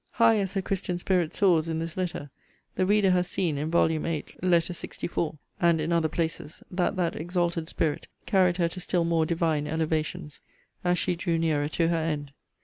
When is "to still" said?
8.69-9.05